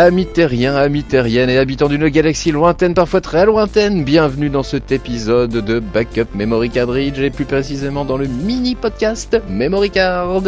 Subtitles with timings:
[0.00, 4.92] Amis terriens, amis terriennes et habitants d'une galaxie lointaine, parfois très lointaine, bienvenue dans cet
[4.92, 10.42] épisode de Backup Memory Card et plus précisément dans le mini podcast Memory Card.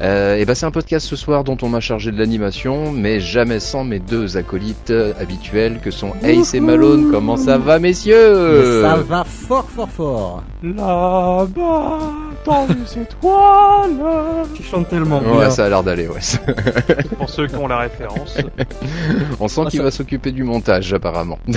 [0.00, 3.20] Euh, et bah c'est un podcast ce soir dont on m'a chargé de l'animation, mais
[3.20, 7.12] jamais sans mes deux acolytes habituels que sont Ace et Malone.
[7.12, 8.82] Comment ça va messieurs?
[8.82, 10.42] Ça va fort fort fort.
[10.64, 12.00] Là-bas,
[12.44, 14.46] dans les étoiles.
[14.54, 15.38] Tu chantes tellement bien.
[15.38, 16.20] Ouais, ça a l'air d'aller, ouais.
[17.18, 18.38] Pour ceux qui ont la référence.
[19.40, 21.38] On sent Ah, qu'il ça- va s'occuper du montage apparemment.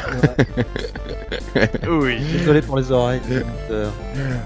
[1.89, 2.17] Oui.
[2.37, 3.21] Désolé pour les oreilles.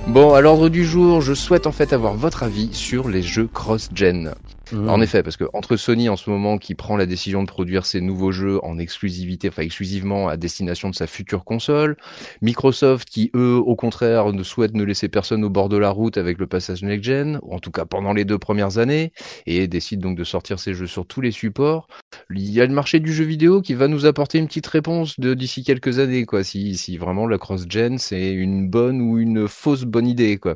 [0.08, 3.48] Bon, à l'ordre du jour, je souhaite en fait avoir votre avis sur les jeux
[3.52, 4.34] cross-gen.
[4.72, 4.90] Mhm.
[4.90, 7.86] En effet, parce que entre Sony en ce moment qui prend la décision de produire
[7.86, 11.98] ses nouveaux jeux en exclusivité, enfin exclusivement à destination de sa future console,
[12.42, 16.18] Microsoft qui eux, au contraire, ne souhaitent ne laisser personne au bord de la route
[16.18, 19.12] avec le passage next gen, ou en tout cas pendant les deux premières années,
[19.46, 21.88] et décide donc de sortir ses jeux sur tous les supports.
[22.34, 25.20] Il y a le marché du jeu vidéo qui va nous apporter une petite réponse
[25.20, 26.44] de d'ici quelques années, quoi.
[26.44, 30.56] Si si vraiment la cross gen c'est une bonne ou une fausse bonne idée, quoi.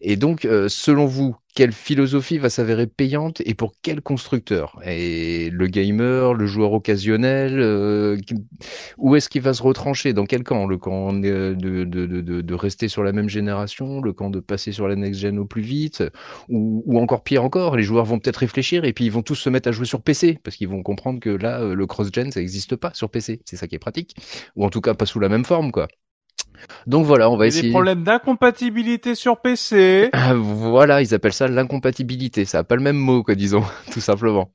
[0.00, 4.78] Et donc, euh, selon vous, quelle philosophie va s'avérer payante et pour quel constructeur?
[4.84, 8.16] Et le gamer, le joueur occasionnel, euh,
[8.96, 10.12] où est-ce qu'il va se retrancher?
[10.12, 10.68] Dans quel camp?
[10.68, 14.00] Le camp de, rester sur la même génération?
[14.00, 16.04] Le camp de passer sur la next-gen au plus vite?
[16.48, 19.34] Ou, ou encore pire encore, les joueurs vont peut-être réfléchir et puis ils vont tous
[19.34, 22.30] se mettre à jouer sur PC parce qu'ils vont comprendre que là, euh, le cross-gen,
[22.30, 23.40] ça n'existe pas sur PC.
[23.44, 24.14] C'est ça qui est pratique.
[24.54, 25.88] Ou en tout cas, pas sous la même forme, quoi.
[26.86, 27.68] Donc voilà, on va y a des essayer.
[27.68, 30.10] problèmes d'incompatibilité sur PC.
[30.12, 32.44] Ah, voilà, ils appellent ça l'incompatibilité.
[32.46, 34.50] Ça a pas le même mot, quoi, disons, tout simplement.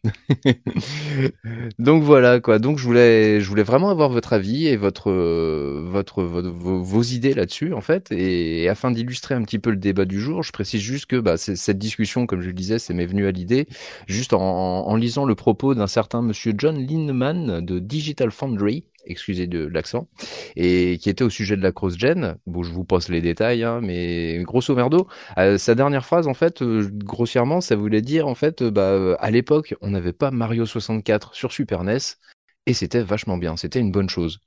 [1.80, 2.60] Donc voilà, quoi.
[2.60, 7.02] Donc je voulais, je voulais vraiment avoir votre avis et votre, votre, votre- vos, vos
[7.04, 8.12] idées là-dessus, en fait.
[8.12, 11.38] Et, afin d'illustrer un petit peu le débat du jour, je précise juste que bah,
[11.38, 13.68] cette discussion, comme je le disais, c'est m'est venu à l'idée
[14.08, 14.40] juste en,
[14.88, 18.84] en lisant le propos d'un certain Monsieur John Lindemann de Digital Foundry.
[19.06, 20.08] Excusez de l'accent
[20.56, 22.38] et qui était au sujet de la cross-gen.
[22.48, 26.34] Bon, je vous passe les détails, hein, mais grosso merdo, euh, sa dernière phrase, en
[26.34, 30.32] fait, euh, grossièrement, ça voulait dire, en fait, euh, bah, à l'époque, on n'avait pas
[30.32, 32.18] Mario 64 sur Super NES,
[32.66, 34.40] et c'était vachement bien, c'était une bonne chose.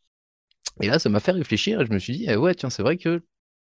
[0.80, 2.82] Et là, ça m'a fait réfléchir, et je me suis dit, eh ouais, tiens, c'est
[2.82, 3.22] vrai que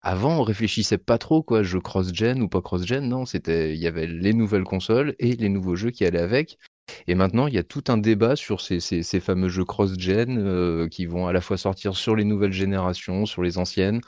[0.01, 3.87] avant, on réfléchissait pas trop, quoi, jeu cross-gen ou pas cross-gen, non, c'était, il y
[3.87, 6.59] avait les nouvelles consoles et les nouveaux jeux qui allaient avec.
[7.07, 10.37] Et maintenant, il y a tout un débat sur ces, ces, ces fameux jeux cross-gen
[10.37, 14.01] euh, qui vont à la fois sortir sur les nouvelles générations, sur les anciennes.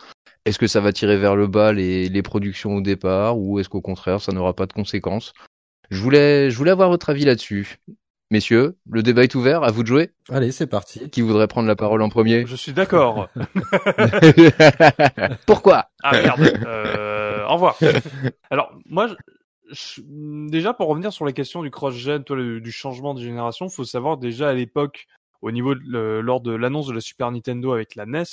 [0.45, 3.69] Est-ce que ça va tirer vers le bas les, les productions au départ ou est-ce
[3.69, 5.33] qu'au contraire, ça n'aura pas de conséquences?
[5.89, 7.77] Je voulais, je voulais avoir votre avis là-dessus.
[8.31, 10.11] Messieurs, le débat est ouvert, à vous de jouer.
[10.29, 11.09] Allez, c'est parti.
[11.11, 12.45] Qui voudrait prendre la parole en premier?
[12.47, 13.29] Je suis d'accord.
[15.45, 16.41] Pourquoi Ah merde.
[16.65, 17.77] Euh, au revoir.
[18.49, 19.34] Alors moi, je- je-
[20.07, 24.49] déjà pour revenir sur la question du cross-gen, du changement de génération, faut savoir déjà
[24.49, 25.07] à l'époque,
[25.41, 28.23] au niveau de, le- lors de l'annonce de la Super Nintendo avec la NES,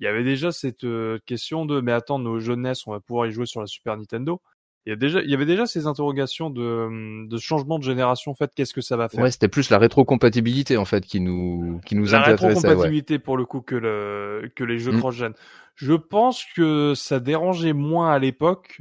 [0.00, 3.00] il y avait déjà cette euh, question de mais attends, nos jeux NES, on va
[3.00, 4.40] pouvoir y jouer sur la Super Nintendo.
[4.86, 8.30] Il y, a déjà, il y avait déjà ces interrogations de, de changement de génération.
[8.30, 9.20] En fait, qu'est-ce que ça va faire?
[9.22, 12.44] Ouais, c'était plus la rétrocompatibilité en fait qui nous qui nous la intéressait.
[12.44, 12.48] ouais.
[12.54, 14.98] rétrocompatibilité pour le coup que le que les jeux Mm.
[15.00, 15.34] cross-gen.
[15.74, 18.80] Je pense que ça dérangeait moins à l'époque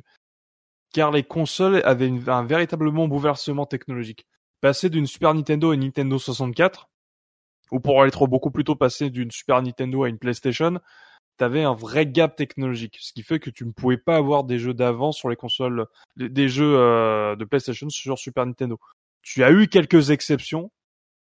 [0.94, 4.26] car les consoles avaient un véritablement bouleversement technologique.
[4.62, 6.90] Passer d'une Super Nintendo à une Nintendo 64
[7.72, 10.80] ou pour aller trop beaucoup plus tôt passer d'une Super Nintendo à une PlayStation,
[11.38, 14.60] t'avais un vrai gap technologique, ce qui fait que tu ne pouvais pas avoir des
[14.60, 18.80] jeux d'avant sur les consoles, des des jeux euh, de PlayStation sur Super Nintendo.
[19.22, 20.72] Tu as eu quelques exceptions.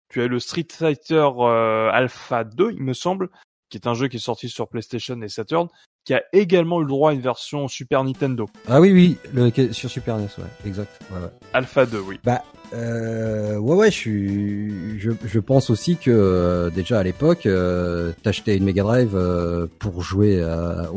[0.08, 3.28] Tu as eu le Street Fighter euh, Alpha 2, il me semble,
[3.68, 5.68] qui est un jeu qui est sorti sur PlayStation et Saturn,
[6.06, 8.48] qui a également eu le droit à une version Super Nintendo.
[8.68, 10.98] Ah oui, oui, le, sur Super NES, ouais, exact.
[11.10, 11.28] Ouais, ouais.
[11.52, 12.18] Alpha 2, oui.
[12.24, 12.42] Bah,
[12.72, 18.12] euh, ouais, ouais, je suis, je, je pense aussi que euh, déjà à l'époque, euh,
[18.22, 20.42] t'achetais une Mega Drive euh, pour jouer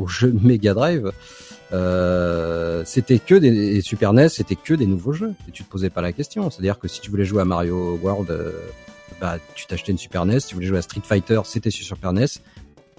[0.07, 1.11] jeux de Mega Drive.
[1.71, 5.69] Euh, c'était que des et Super NES, c'était que des nouveaux jeux et tu te
[5.69, 6.50] posais pas la question.
[6.50, 8.51] C'est-à-dire que si tu voulais jouer à Mario World, euh,
[9.21, 10.39] bah tu t'achetais une Super NES.
[10.39, 12.25] Si tu voulais jouer à Street Fighter, c'était sur Super NES.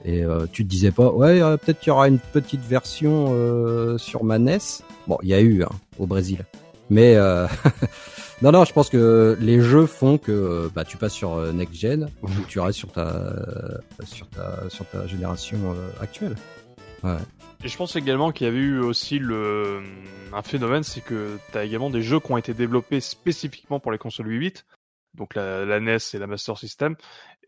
[0.04, 3.28] Et euh, tu te disais pas, ouais, euh, peut-être qu'il y aura une petite version
[3.30, 4.58] euh, sur ma NES.
[5.06, 5.68] Bon, il y a eu hein,
[5.98, 6.44] au Brésil,
[6.88, 7.46] mais euh,
[8.42, 12.08] Non, non, je pense que les jeux font que bah, tu passes sur next gen
[12.22, 13.34] ou tu restes sur ta
[14.04, 15.58] sur ta sur ta génération
[16.00, 16.36] actuelle.
[17.02, 17.18] Ouais.
[17.62, 19.82] Et je pense également qu'il y avait eu aussi le
[20.32, 23.92] un phénomène, c'est que tu as également des jeux qui ont été développés spécifiquement pour
[23.92, 24.62] les consoles 8 bits,
[25.14, 26.96] donc la, la NES et la Master System.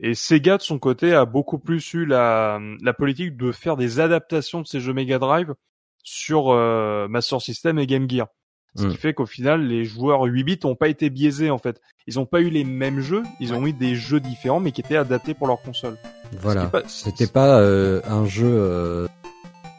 [0.00, 4.00] Et Sega de son côté a beaucoup plus eu la, la politique de faire des
[4.00, 5.54] adaptations de ces jeux Mega Drive
[6.02, 8.26] sur euh, Master System et Game Gear.
[8.74, 8.96] Ce qui hmm.
[8.96, 11.80] fait qu'au final, les joueurs 8 bits n'ont pas été biaisés en fait.
[12.06, 14.80] Ils n'ont pas eu les mêmes jeux, ils ont eu des jeux différents mais qui
[14.80, 15.98] étaient adaptés pour leur console.
[16.40, 16.70] Voilà.
[16.86, 19.06] C'était pas, euh, un jeu euh,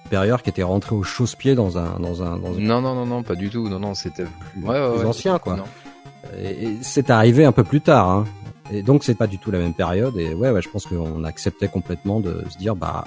[0.03, 3.23] supérieur qui était rentré au chausse-pied dans un, dans un, dans Non, non, non, non,
[3.23, 3.67] pas du tout.
[3.67, 5.57] Non, non, c'était plus, ouais, ouais, ancien quoi.
[6.37, 8.09] Et, c'est arrivé un peu plus tard.
[8.09, 8.25] Hein.
[8.71, 10.17] Et donc c'est pas du tout la même période.
[10.17, 13.03] Et ouais, ouais, je pense qu'on acceptait complètement de se dire bah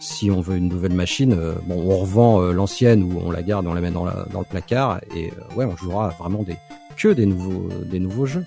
[0.00, 3.42] si on veut une nouvelle machine, euh, bon, on revend euh, l'ancienne ou on la
[3.42, 6.42] garde, on la met dans, la, dans le placard et euh, ouais, on jouera vraiment
[6.42, 6.56] des
[6.96, 8.44] que des nouveaux des nouveaux jeux.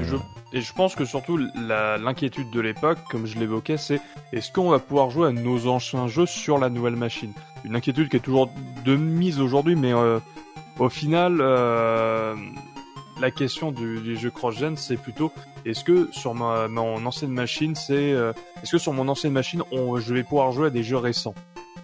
[0.00, 0.16] Je,
[0.54, 4.00] et je pense que surtout l'inquiétude de l'époque, comme je l'évoquais, c'est
[4.32, 7.32] est-ce qu'on va pouvoir jouer à nos anciens jeux sur la nouvelle machine?
[7.64, 8.50] Une inquiétude qui est toujours
[8.82, 9.92] de mise aujourd'hui, mais
[10.78, 11.42] au final,
[13.20, 15.32] la question du, du jeu cross-gen, c'est plutôt
[15.64, 18.32] est-ce que sur ma, mon ancienne machine, c'est euh,
[18.62, 21.34] est-ce que sur mon ancienne machine, on, je vais pouvoir jouer à des jeux récents?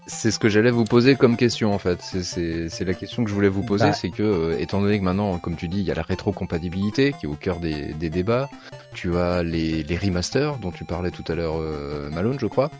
[0.06, 2.00] C'est ce que j'allais vous poser comme question en fait.
[2.02, 3.92] C'est la question que je voulais vous poser, bah.
[3.92, 7.12] c'est que euh, étant donné que maintenant, comme tu dis, il y a la rétrocompatibilité
[7.12, 8.48] qui est au cœur des, des débats,
[8.92, 12.70] tu as les, les, remasters dont tu parlais tout à l'heure, euh, Malone, je crois.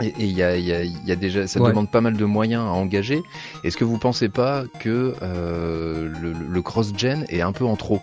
[0.00, 2.62] Et il y a, y, a, y a, déjà, ça demande pas mal de moyens
[2.62, 3.22] à engager.
[3.62, 8.00] Est-ce que vous pensez pas que euh, le, le cross-gen est un peu en trop?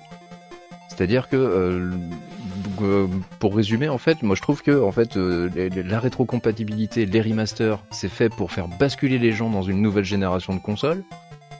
[0.90, 1.92] C'est-à-dire que, euh,
[2.82, 3.08] euh,
[3.40, 7.80] pour résumer, en fait, moi je trouve que en fait, euh, la rétrocompatibilité, les remasters,
[7.90, 11.04] c'est fait pour faire basculer les gens dans une nouvelle génération de consoles.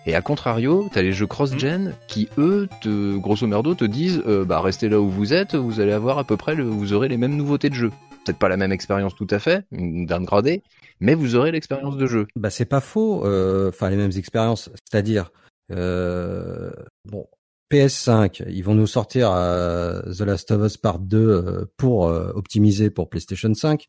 [0.06, 4.44] Et à contrario, t'as les jeux cross-gen qui, eux, te, grosso merdo, te disent, euh,
[4.44, 7.08] bah restez là où vous êtes, vous allez avoir à peu près, le, vous aurez
[7.08, 7.92] les mêmes nouveautés de jeu
[8.30, 10.62] peut-être pas la même expérience tout à fait, d'un gradé,
[11.00, 12.28] mais vous aurez l'expérience de jeu.
[12.36, 15.32] Bah c'est pas faux, euh, enfin les mêmes expériences, c'est-à-dire
[15.72, 16.72] euh,
[17.06, 17.28] bon
[17.72, 23.10] PS5, ils vont nous sortir euh, The Last of Us Part 2 pour optimiser pour
[23.10, 23.88] PlayStation 5.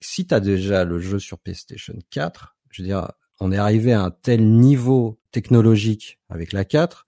[0.00, 3.92] Si tu as déjà le jeu sur PlayStation 4, je veux dire, on est arrivé
[3.92, 7.06] à un tel niveau technologique avec la 4,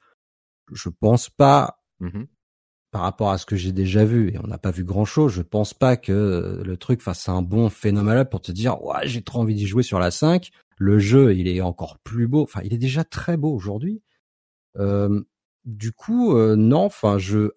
[0.72, 2.22] je pense pas mmh
[2.90, 5.32] par rapport à ce que j'ai déjà vu, et on n'a pas vu grand chose,
[5.32, 9.22] je pense pas que le truc fasse un bon phénoménal pour te dire, ouais, j'ai
[9.22, 10.50] trop envie d'y jouer sur la 5.
[10.76, 12.42] Le jeu, il est encore plus beau.
[12.42, 14.02] Enfin, il est déjà très beau aujourd'hui.
[14.78, 15.22] Euh,
[15.64, 17.50] du coup, euh, non, enfin, je,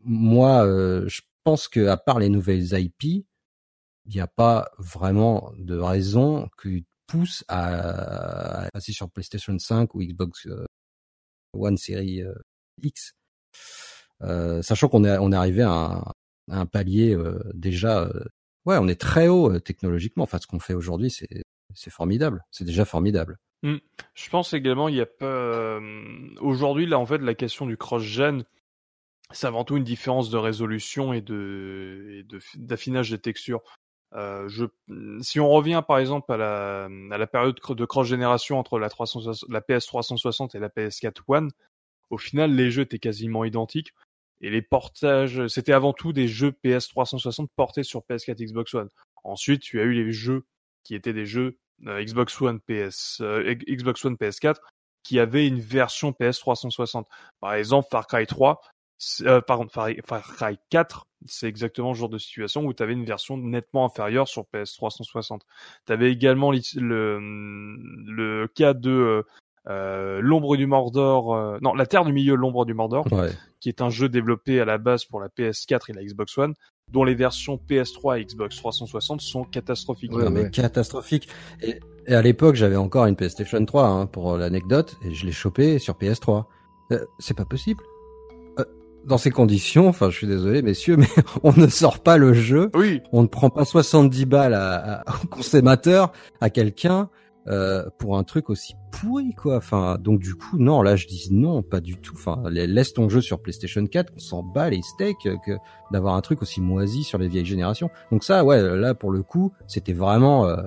[0.00, 3.24] moi, euh, je pense que à part les nouvelles IP, il
[4.14, 10.02] n'y a pas vraiment de raison qui pousse à, à passer sur PlayStation 5 ou
[10.02, 10.48] Xbox
[11.54, 12.24] One Series
[12.82, 13.14] X.
[14.22, 16.04] Euh, sachant qu'on est, on est arrivé à un,
[16.48, 18.24] un palier euh, déjà, euh,
[18.66, 20.24] ouais, on est très haut technologiquement.
[20.24, 21.44] Enfin, ce qu'on fait aujourd'hui, c'est,
[21.74, 22.44] c'est formidable.
[22.50, 23.38] C'est déjà formidable.
[23.62, 23.76] Mmh.
[24.14, 25.78] Je pense également, il y a pas
[26.40, 28.44] aujourd'hui là en fait la question du cross-gen,
[29.32, 32.26] c'est avant tout une différence de résolution et de,
[32.56, 33.62] d'affinage des textures.
[34.14, 34.64] Euh, je,
[35.22, 38.88] si on revient par exemple à la, à la période de cross génération entre la,
[38.88, 41.50] 360, la PS 360 et la PS4 One,
[42.10, 43.94] au final les jeux étaient quasiment identiques.
[44.40, 48.88] Et les portages, c'était avant tout des jeux PS 360 portés sur PS4 Xbox One.
[49.22, 50.44] Ensuite, tu as eu les jeux
[50.82, 54.56] qui étaient des jeux euh, Xbox One PS euh, Xbox One PS4
[55.02, 57.08] qui avaient une version PS 360.
[57.40, 58.60] Par exemple, Far Cry 3,
[59.22, 62.92] euh, par contre, Far, Cry 4, c'est exactement le genre de situation où tu avais
[62.92, 65.42] une version nettement inférieure sur PS 360.
[65.86, 69.24] Tu avais également le, le, cas de
[69.70, 73.06] euh, euh, l'ombre du Mordor, euh, non, la Terre du Milieu, l'ombre du Mordor,
[73.60, 76.54] qui est un jeu développé à la base pour la PS4 et la Xbox One,
[76.90, 80.12] dont les versions PS3 et Xbox 360 sont catastrophiques.
[80.12, 81.28] Ouais, mais catastrophiques.
[81.62, 81.78] Et,
[82.12, 85.94] à l'époque, j'avais encore une PlayStation 3 hein, pour l'anecdote, et je l'ai chopé sur
[85.94, 86.44] PS3.
[86.92, 87.82] Euh, c'est pas possible.
[89.04, 91.08] dans ces conditions, enfin, je suis désolé, messieurs, mais
[91.42, 92.70] on ne sort pas le jeu.
[92.74, 93.00] Oui.
[93.12, 97.08] On ne prend pas 70 balles à, à, au consommateur, à quelqu'un
[97.48, 99.56] euh, pour un truc aussi pourri quoi.
[99.56, 102.14] Enfin donc du coup non là je dis non pas du tout.
[102.14, 105.52] Enfin laisse ton jeu sur PlayStation 4, on s'en bat les steaks que
[105.90, 107.90] d'avoir un truc aussi moisi sur les vieilles générations.
[108.12, 110.62] Donc ça ouais là pour le coup c'était vraiment euh,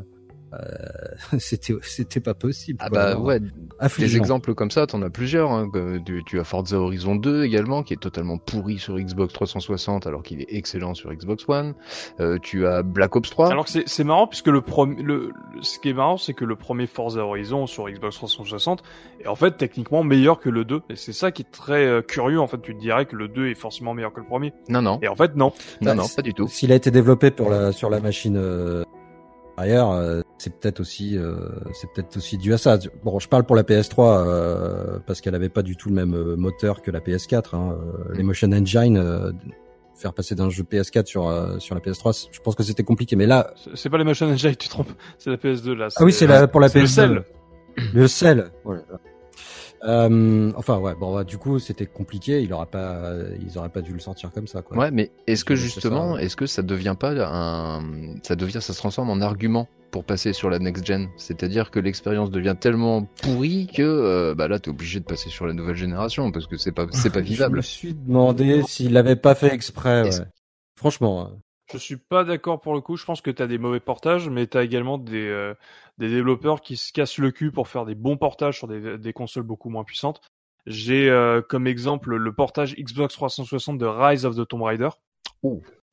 [0.53, 2.79] euh, c'était c'était pas possible.
[2.81, 4.17] Ah bah ouais, des affligeant.
[4.17, 5.51] exemples comme ça, t'en as plusieurs.
[5.51, 5.69] Hein.
[6.05, 10.23] Tu, tu as Forza Horizon 2 également, qui est totalement pourri sur Xbox 360 alors
[10.23, 11.73] qu'il est excellent sur Xbox One.
[12.19, 13.51] Euh, tu as Black Ops 3.
[13.51, 16.33] Alors que c'est c'est marrant puisque le premier, le, le- ce qui est marrant, c'est
[16.33, 18.83] que le premier Forza Horizon sur Xbox 360
[19.23, 20.81] est en fait techniquement meilleur que le 2.
[20.89, 22.39] Et c'est ça qui est très euh, curieux.
[22.39, 24.53] En fait, tu te dirais que le 2 est forcément meilleur que le premier.
[24.69, 25.45] Non, non, Et en fait, non.
[25.45, 26.47] non, Bah, non, pas du tout.
[26.47, 28.83] S'il a été développé pour la, sur la machine euh,
[29.57, 31.35] ailleurs, euh, c'est peut-être aussi, euh,
[31.73, 32.77] c'est peut-être aussi dû à ça.
[33.03, 36.35] Bon, je parle pour la PS3 euh, parce qu'elle avait pas du tout le même
[36.35, 37.55] moteur que la PS4.
[37.55, 37.77] Hein.
[38.09, 39.31] Euh, Les Motion Engine, euh,
[39.95, 43.15] faire passer d'un jeu PS4 sur euh, sur la PS3, je pense que c'était compliqué.
[43.15, 44.91] Mais là, C'est- pas les Motion Engine, tu te trompes.
[45.17, 45.87] C'est la PS2 là.
[45.95, 46.89] ah oui, c'est la pour la c'est le PS2.
[46.89, 47.23] sel.
[47.93, 48.51] Le sel.
[48.63, 48.81] Voilà.
[49.85, 52.41] Euh, enfin ouais, bon bah, du coup c'était compliqué.
[52.41, 53.13] Il aura pas,
[53.45, 54.77] ils auraient pas dû le sortir comme ça quoi.
[54.77, 57.81] Ouais, mais est-ce que justement, est-ce que ça devient pas un,
[58.23, 61.09] ça devient, ça se transforme en argument pour passer sur la next gen?
[61.17, 65.45] C'est-à-dire que l'expérience devient tellement pourrie que euh, bah là t'es obligé de passer sur
[65.47, 67.63] la nouvelle génération parce que c'est pas, c'est pas Je me vivable.
[67.63, 70.03] suis demandé s'il l'avait pas fait exprès.
[70.03, 70.25] Ouais.
[70.77, 71.31] Franchement.
[71.73, 72.95] Je suis pas d'accord pour le coup.
[72.97, 75.53] Je pense que t'as des mauvais portages, mais t'as également des, euh,
[75.97, 79.13] des développeurs qui se cassent le cul pour faire des bons portages sur des, des
[79.13, 80.21] consoles beaucoup moins puissantes.
[80.65, 84.89] J'ai euh, comme exemple le portage Xbox 360 de Rise of the Tomb Raider,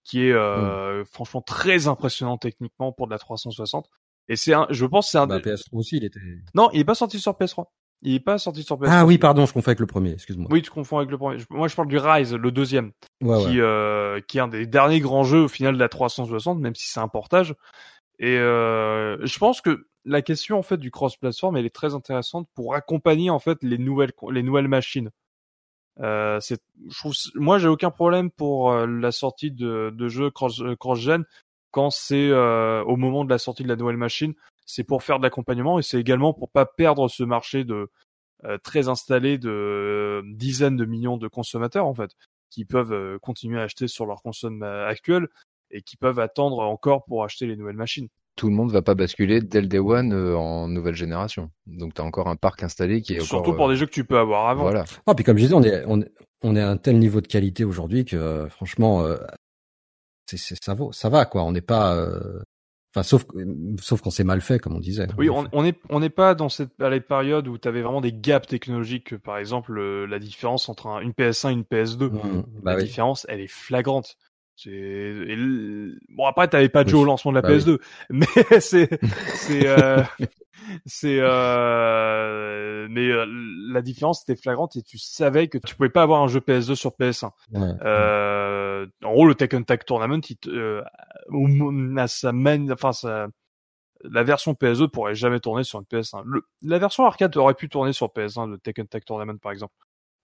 [0.04, 3.90] qui est euh, franchement très impressionnant techniquement pour de la 360.
[4.28, 5.26] Et c'est un, je pense, c'est un.
[5.26, 6.20] Bah, des- PS3 aussi, il était.
[6.54, 7.64] Non, il est pas sorti sur PS3.
[8.02, 8.88] Il est pas sorti sur PS3.
[8.90, 10.12] Ah oui, pardon, je confonds avec le premier.
[10.12, 10.48] Excuse-moi.
[10.50, 11.42] Oui, tu confonds avec le premier.
[11.50, 12.92] Moi, je parle du Rise, le deuxième
[13.22, 13.44] Ouais, ouais.
[13.44, 16.74] qui, euh, qui est un des derniers grands jeux au final de la 360, même
[16.74, 17.54] si c'est un portage.
[18.18, 22.48] Et euh, je pense que la question en fait du cross-platform, elle est très intéressante
[22.54, 25.10] pour accompagner en fait les nouvelles les nouvelles machines.
[26.00, 30.30] Euh, c'est, je trouve, moi j'ai aucun problème pour euh, la sortie de, de jeux
[30.30, 31.24] cross cross-gen
[31.72, 34.34] quand c'est euh, au moment de la sortie de la nouvelle machine.
[34.72, 37.90] C'est pour faire de l'accompagnement et c'est également pour pas perdre ce marché de
[38.44, 42.12] euh, très installé de euh, dizaines de millions de consommateurs en fait
[42.50, 45.28] qui peuvent euh, continuer à acheter sur leur console euh, actuelle
[45.70, 48.08] et qui peuvent attendre encore pour acheter les nouvelles machines.
[48.36, 51.50] Tout le monde va pas basculer dès le day one euh, en nouvelle génération.
[51.66, 53.90] Donc t'as encore un parc installé qui est Surtout encore, pour euh, des jeux que
[53.92, 54.62] tu peux avoir avant.
[54.62, 54.84] Voilà.
[55.06, 56.10] Ah, puis comme je disais, on est, on, est-
[56.42, 59.16] on est à un tel niveau de qualité aujourd'hui que euh, franchement, euh,
[60.26, 61.42] c'est, c'est- ça vaut, ça va quoi.
[61.44, 62.40] On n'est pas, euh,
[62.94, 63.24] enfin, sauf,
[63.80, 65.06] sauf quand c'est mal fait, comme on disait.
[65.18, 67.82] Oui, on on est on n'est pas dans cette à la période où tu avais
[67.82, 69.16] vraiment des gaps technologiques.
[69.18, 72.10] Par exemple, le- la différence entre un- une PS1 et une PS2.
[72.10, 72.84] Mmh, bah la oui.
[72.84, 74.16] différence, elle est flagrante.
[74.66, 77.02] Bon après t'avais pas de jeu Oui.
[77.02, 77.56] au lancement de la Bah oui.
[77.58, 77.78] PS2,
[78.10, 78.26] mais
[78.60, 78.90] c'est
[79.34, 80.02] c'est euh,
[80.86, 83.26] c'est euh, mais euh,
[83.72, 86.74] la différence était flagrante et tu savais que tu pouvais pas avoir un jeu PS2
[86.74, 87.30] sur PS1.
[87.52, 87.60] Ouais.
[87.84, 90.82] Euh, en gros, le Tekken Tag Tournament, il te- euh,
[91.98, 93.28] à sa man- enfin sa,
[94.02, 96.22] la version PS2 pourrait jamais tourner sur une PS1.
[96.24, 99.74] Le- la version arcade aurait pu tourner sur PS1 de Tekken Tag Tournament par exemple,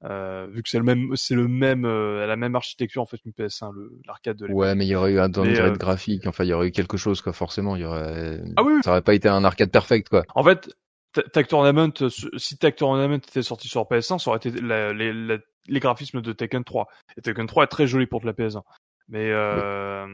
[0.04, 3.18] euh, vu que c'est le même, c'est le même, euh, la même architecture en fait
[3.18, 4.60] qu'une PS1, le- l'arcade de l'époque.
[4.60, 6.26] Ouais, mais il y aurait eu un downgrade euh, graphique.
[6.26, 7.32] Enfin, il y aurait eu quelque chose, quoi.
[7.32, 8.40] Forcément, il y aurait.
[8.56, 8.80] Ah oui, oui.
[8.84, 10.24] Ça aurait pas été un arcade perfect, quoi.
[10.34, 10.70] En fait,
[11.12, 14.92] Ta- Tag Tournament, euh, si Tag Tournament était sorti sur PS1, ça aurait été la-
[14.92, 15.38] les, la-
[15.68, 16.88] les graphismes de Tekken 3.
[17.16, 18.62] Et Tekken 3 est très joli pour la PS1.
[19.08, 20.06] Mais euh,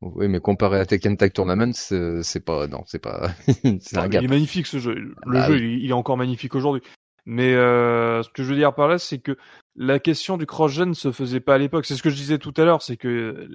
[0.00, 3.30] Oui, mais comparé à Tekken Tag Tournament, c'est pas, non, c'est pas,
[3.80, 4.22] c'est un mais gap.
[4.22, 4.94] Il est magnifique ce jeu.
[4.94, 5.80] Le Bah jeu, oui.
[5.82, 6.82] il est encore magnifique aujourd'hui.
[7.24, 9.36] Mais euh, ce que je veux dire par là, c'est que
[9.76, 11.86] la question du cross-gen ne se faisait pas à l'époque.
[11.86, 13.48] C'est ce que je disais tout à l'heure, c'est que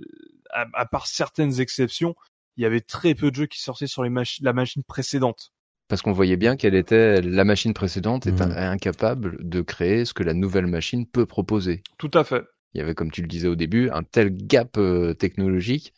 [0.51, 2.15] à, à part certaines exceptions,
[2.55, 5.51] il y avait très peu de jeux qui sortaient sur les machi- la machine précédente.
[5.89, 10.13] Parce qu'on voyait bien qu'elle était, la machine précédente est un- incapable de créer ce
[10.13, 11.81] que la nouvelle machine peut proposer.
[11.97, 12.43] Tout à fait.
[12.77, 15.95] Il y avait, comme tu le disais au début, un tel gap euh, technologique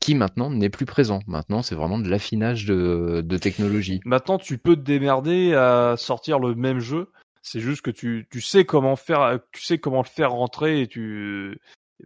[0.00, 1.20] qui maintenant n'est plus présent.
[1.28, 4.00] Maintenant, c'est vraiment de l'affinage de, de technologie.
[4.04, 7.12] Maintenant, tu peux te démerder à sortir le même jeu.
[7.42, 10.88] C'est juste que tu, tu sais comment faire, tu sais comment le faire rentrer et
[10.88, 11.60] tu,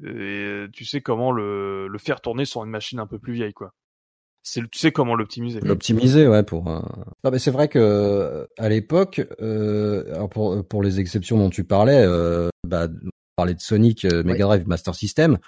[0.04, 3.54] et tu sais comment le, le faire tourner sur une machine un peu plus vieille,
[3.54, 3.72] quoi.
[4.42, 5.60] C'est, le- tu sais comment l'optimiser.
[5.60, 6.68] L'optimiser, ouais, pour.
[6.68, 6.86] un-
[7.24, 11.48] Non, mais c'est vrai que euh, à l'époque, euh, alors pour pour les exceptions dont
[11.50, 12.88] tu parlais, euh, bah,
[13.40, 15.38] parlait de Sonic, euh, Mega Drive, Master System.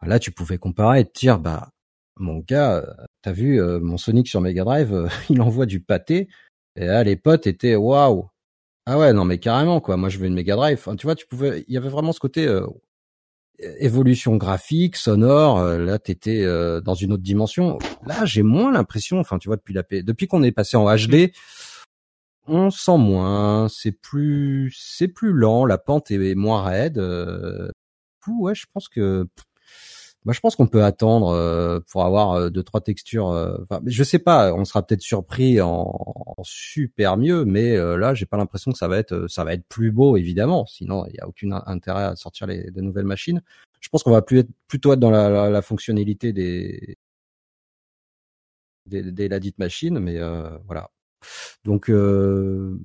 [0.00, 1.68] Là, tu pouvais comparer et te dire, bah,
[2.16, 2.86] mon gars, euh,
[3.20, 6.28] t'as vu euh, mon Sonic sur Mega Drive, il envoie du pâté.
[6.76, 8.30] Et là, les potes étaient waouh.
[8.86, 9.98] Ah ouais, non mais carrément quoi.
[9.98, 10.78] Moi, je veux une Mega Drive.
[10.78, 11.66] Enfin, tu vois, tu pouvais.
[11.68, 12.46] Il y avait vraiment ce côté.
[12.46, 12.66] euh,
[13.78, 16.44] évolution graphique, sonore, là t'étais
[16.82, 17.78] dans une autre dimension.
[18.04, 21.30] Là, j'ai moins l'impression, enfin tu vois depuis la depuis qu'on est passé en HD,
[22.46, 26.98] on sent moins, c'est plus c'est plus lent, la pente est moins raide.
[26.98, 27.70] Euh...
[28.28, 29.26] ouais, je pense que
[30.24, 33.28] Moi, je pense qu'on peut attendre euh, pour avoir euh, deux trois textures.
[33.30, 35.92] euh, Enfin, je sais pas, on sera peut-être surpris en,
[36.42, 39.66] super mieux, mais euh, là, j'ai pas l'impression que ça va être ça va être
[39.68, 40.66] plus beau, évidemment.
[40.66, 43.42] Sinon, il y a aucun intérêt à sortir les de nouvelles machines.
[43.80, 46.96] Je pense qu'on va plus être, plutôt être dans la, fonctionnalité des
[48.86, 49.28] des, des
[49.90, 50.18] mais
[50.66, 50.90] voilà.
[51.64, 52.78] Donc euh,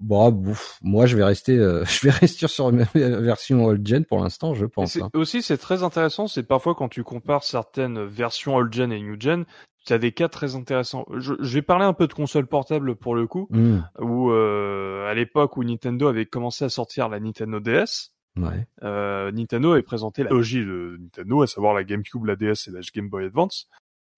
[0.00, 4.04] bon, bouf, moi je vais rester, euh, je vais rester sur ma version old gen
[4.04, 4.96] pour l'instant, je pense.
[4.96, 5.10] hein.
[5.14, 9.16] Aussi, c'est très intéressant, c'est parfois quand tu compares certaines versions old gen et new
[9.18, 9.44] gen,
[9.86, 11.06] tu as des cas très intéressants.
[11.16, 15.08] Je, je vais parler un peu de console portable pour le coup, Hmm, où euh,
[15.08, 18.66] à l'époque où Nintendo avait commencé à sortir la Nintendo DS, ouais.
[18.82, 22.70] euh, Nintendo avait présenté la logie de Nintendo, à savoir la GameCube, la DS et
[22.72, 23.68] la Game Boy Advance.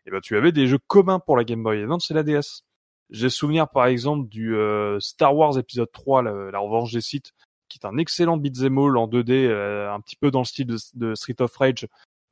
[0.07, 2.62] Et ben tu avais des jeux communs pour la Game Boy Advance et la DS.
[3.10, 7.32] J'ai souvenir par exemple du euh, Star Wars épisode 3, la, la revanche des Sith,
[7.68, 10.66] qui est un excellent beat'em all en 2D, euh, un petit peu dans le style
[10.66, 11.86] de, de Street of Rage,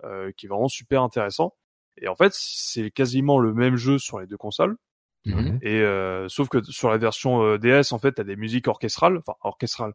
[0.04, 1.54] euh, qui est vraiment super intéressant.
[1.98, 4.76] Et en fait, c'est quasiment le même jeu sur les deux consoles.
[5.24, 5.58] Mhm.
[5.62, 9.16] Et euh, sauf que sur la version euh, DS, en fait, t'as des musiques orchestrales,
[9.18, 9.94] enfin orchestrales.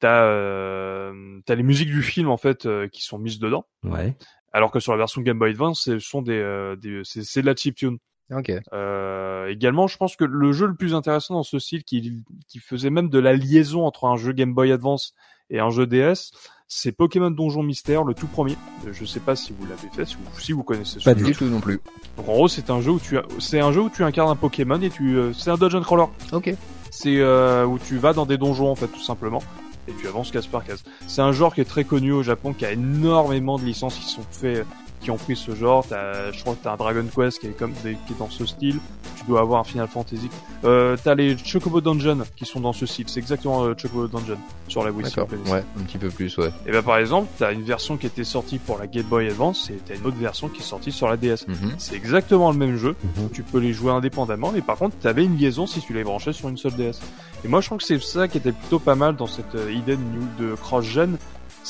[0.00, 4.14] T'as euh, t'as les musiques du film en fait euh, qui sont mises dedans, Ouais.
[4.52, 7.40] alors que sur la version Game Boy Advance, ce sont des, euh, des c'est c'est
[7.40, 7.98] de la chiptune.
[8.30, 8.52] Ok.
[8.72, 12.58] Euh, également, je pense que le jeu le plus intéressant dans ce style, qui qui
[12.58, 15.14] faisait même de la liaison entre un jeu Game Boy Advance
[15.50, 16.32] et un jeu DS,
[16.68, 18.56] c'est Pokémon Donjon Mystère, le tout premier.
[18.86, 21.16] Euh, Je sais pas si vous l'avez fait, si vous, si vous connaissez ce Pas
[21.16, 21.24] jeu.
[21.24, 21.80] Du tout non plus.
[22.18, 24.36] Donc en gros, c'est un jeu où tu c'est un jeu où tu incarnes un
[24.36, 26.04] Pokémon et tu, euh, c'est un dungeon crawler.
[26.32, 26.54] Ok.
[26.90, 29.42] C'est euh, où tu vas dans des donjons en fait tout simplement
[29.88, 30.82] et tu avances case par case.
[31.06, 34.04] C'est un genre qui est très connu au Japon, qui a énormément de licences qui
[34.04, 34.66] sont faits,
[35.00, 35.84] qui ont pris ce genre.
[35.88, 38.30] T'as, je crois que t'as un Dragon Quest qui est comme des- qui est dans
[38.30, 38.78] ce style.
[39.16, 40.28] Tu dois avoir un Final Fantasy.
[40.64, 43.04] Euh, t'as les Chocobo Dungeon qui sont dans ce style.
[43.08, 44.38] C'est exactement euh, Chocobo Dungeon
[44.68, 45.06] sur la Wii.
[45.52, 46.50] Ouais, un petit peu plus, ouais.
[46.66, 49.70] Et ben par exemple, t'as une version qui était sortie pour la Game Boy Advance
[49.70, 51.46] et t'as une autre version qui est sortie sur la DS.
[51.46, 51.72] Mhm.
[51.78, 52.94] C'est exactement le même jeu.
[53.16, 53.30] Mhm.
[53.32, 56.32] Tu peux les jouer indépendamment, mais par contre, t'avais une liaison si tu les branchais
[56.32, 57.00] sur une seule DS.
[57.44, 59.72] Et moi, je trouve que c'est ça qui était plutôt pas mal dans cette euh,
[59.72, 61.16] idée de, new- de cross-gen.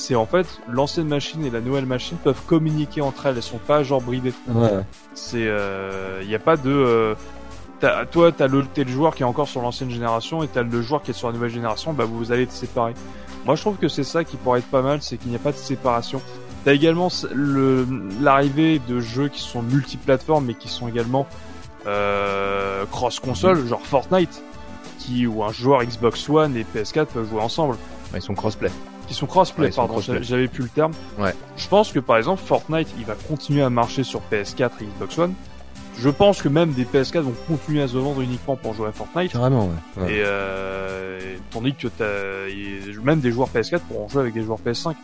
[0.00, 3.36] C'est en fait, l'ancienne machine et la nouvelle machine peuvent communiquer entre elles.
[3.36, 4.32] Elles sont pas genre bridées.
[4.48, 4.70] Ouais.
[5.14, 5.48] C'est,
[6.22, 7.14] il y a pas de, euh,
[7.80, 10.62] t'as- toi, t'as le, t'es le joueur qui est encore sur l'ancienne génération et t'as
[10.62, 11.92] le joueur qui est sur la nouvelle génération.
[11.92, 12.94] Bah, vous allez être séparés.
[13.44, 15.40] Moi, je trouve que c'est ça qui pourrait être pas mal, c'est qu'il n'y a
[15.40, 16.22] pas de séparation.
[16.64, 17.86] T'as également le,
[18.20, 21.26] l'arrivée de jeux qui sont multiplateformes, mais qui sont également
[21.86, 24.42] euh, cross-console, genre Fortnite,
[24.98, 27.76] qui où un joueur Xbox One et PS4 peuvent jouer ensemble,
[28.14, 28.70] Ils sont crossplay.
[29.08, 29.66] Qui sont crossplay.
[29.66, 30.92] Ouais, pardon, j'avais plus le terme.
[31.18, 31.34] Ouais.
[31.56, 35.18] Je pense que par exemple Fortnite, il va continuer à marcher sur PS4 et Xbox
[35.18, 35.34] One.
[35.98, 38.92] Je pense que même des PS4 vont continuer à se vendre uniquement pour jouer à
[38.92, 39.32] Fortnite.
[39.32, 39.66] Carrément,
[39.96, 40.02] ouais.
[40.02, 40.12] ouais.
[40.12, 41.88] Et, euh, et tandis que
[43.02, 44.92] même des joueurs PS4 pourront jouer avec des joueurs PS5.
[44.92, 44.94] Et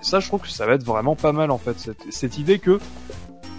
[0.00, 2.58] ça, je trouve que ça va être vraiment pas mal en fait cette, cette idée
[2.58, 2.80] que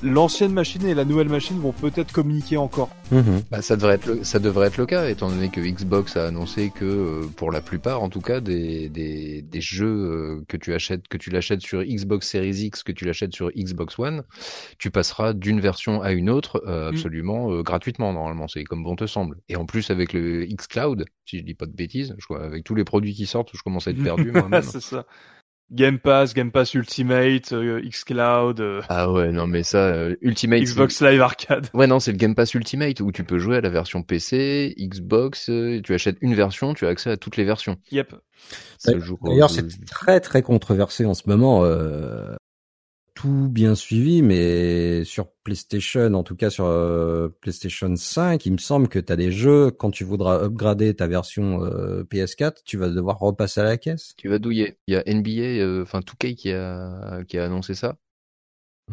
[0.03, 2.89] l'ancienne machine et la nouvelle machine vont peut-être communiquer encore.
[3.11, 3.43] Mhm.
[3.49, 6.27] Bah, ça devrait être le, ça devrait être le cas, étant donné que Xbox a
[6.27, 10.57] annoncé que, euh, pour la plupart, en tout cas, des, des, des jeux euh, que
[10.57, 14.23] tu achètes, que tu l'achètes sur Xbox Series X, que tu l'achètes sur Xbox One,
[14.77, 16.93] tu passeras d'une version à une autre euh, Mm.
[16.93, 18.47] absolument euh, gratuitement, normalement.
[18.47, 19.37] C'est comme bon te semble.
[19.49, 22.63] Et en plus, avec le xCloud, si je dis pas de bêtises, je crois, avec
[22.63, 24.61] tous les produits qui sortent, je commence à être perdu moi-même.
[24.63, 25.05] c'est ça.
[25.71, 30.61] Game Pass, Game Pass Ultimate, euh, xCloud, euh, Ah ouais, non mais ça, euh, Ultimate.
[30.61, 31.67] Xbox Live Arcade.
[31.73, 34.75] Ouais, non, c'est le Game Pass Ultimate où tu peux jouer à la version PC,
[34.77, 37.77] Xbox, euh, tu achètes une version, tu as accès à toutes les versions.
[37.91, 38.15] Yep.
[39.23, 41.63] D'ailleurs, c'est très très controversé en ce moment.
[43.17, 48.53] Euh, tout bien suivi, mais sur PlayStation, en tout cas sur euh, PlayStation 5, il
[48.53, 52.63] me semble que tu as des jeux, quand tu voudras upgrader ta version euh, PS4,
[52.65, 54.13] tu vas devoir repasser à la caisse.
[54.17, 54.77] Tu vas douiller.
[54.87, 57.97] Il y a NBA, euh, enfin 2K qui a, qui a annoncé ça.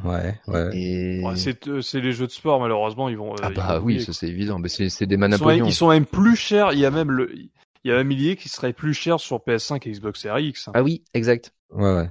[0.05, 0.71] Ouais, ouais.
[0.75, 1.23] Et...
[1.25, 3.33] Ouais, c'est euh, c'est les jeux de sport malheureusement ils vont.
[3.33, 4.59] euh, ah ils bah vont oui, ça c'est évident.
[4.59, 6.73] Mais c'est c'est des Ils manas sont, ils sont même plus chers.
[6.73, 7.51] Il y a même le, il
[7.85, 10.69] y a même l'idée qui serait plus cher sur PS5 et Xbox Series X.
[10.75, 11.53] Ah oui, exact.
[11.71, 12.11] Ouais, ouais.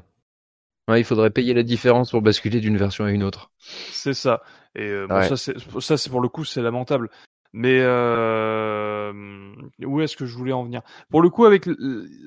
[0.88, 3.52] Ouais, il faudrait payer la différence pour basculer d'une version à une autre.
[3.60, 4.42] C'est ça.
[4.76, 5.28] Et euh, bon, Ouais.
[5.28, 7.10] ça, c'est, ça, c'est pour le coup, c'est lamentable.
[7.54, 9.12] Mais euh,
[9.84, 10.82] où est-ce que je voulais en venir?
[11.10, 11.68] Pour le coup, avec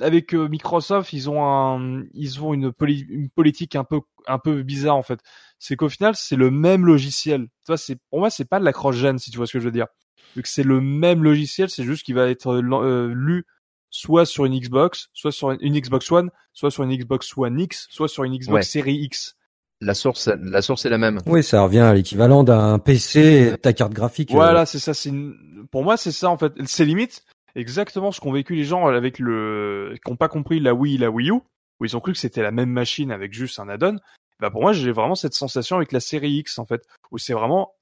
[0.01, 4.39] avec euh, Microsoft, ils ont un, ils ont une, poli- une politique un peu un
[4.39, 5.21] peu bizarre en fait.
[5.59, 7.43] C'est qu'au final, c'est le même logiciel.
[7.45, 9.61] Tu vois, c'est pour moi, c'est pas de la cross-gen, si tu vois ce que
[9.61, 9.87] je veux dire.
[10.35, 13.45] Vu que c'est le même logiciel, c'est juste qu'il va être euh, lu
[13.91, 17.87] soit sur une Xbox, soit sur une, Xbox One, soit sur une Xbox One X,
[17.91, 18.63] soit sur une Xbox Ouais.
[18.63, 19.37] Series X.
[19.83, 21.21] La source, la source est la même.
[21.27, 24.31] Oui, ça revient à l'équivalent d'un PC, ta carte graphique.
[24.31, 24.93] euh, Voilà, c'est ça.
[24.95, 25.35] C'est une-
[25.71, 26.53] pour moi, c'est ça en fait.
[26.67, 27.25] C'est limite
[27.57, 30.99] exactement ce qu'ont vécu les gens avec le, qui n'ont pas compris la Wii, et
[30.99, 33.69] la Wii U, où ils ont cru que c'était la même machine avec juste un
[33.71, 33.97] add-on.
[34.39, 37.33] Bah pour moi, j'ai vraiment cette sensation avec la série X en fait, où c'est
[37.33, 37.73] vraiment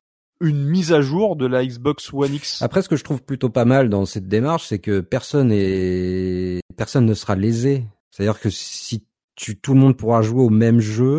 [0.40, 2.62] une mise à jour de la Xbox One X.
[2.62, 6.60] Après, ce que je trouve plutôt pas mal dans cette démarche, c'est que personne est,
[6.76, 7.84] personne ne sera lésé.
[8.10, 11.18] C'est-à-dire que si tu, tout le monde pourra jouer au même jeu.